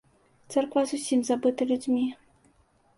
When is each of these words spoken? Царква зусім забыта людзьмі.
Царква 0.55 0.81
зусім 0.93 1.19
забыта 1.29 1.71
людзьмі. 1.73 2.05